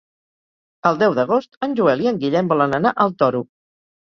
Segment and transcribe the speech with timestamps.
[0.89, 3.45] El deu d'agost en Joel i en Guillem volen anar al Toro.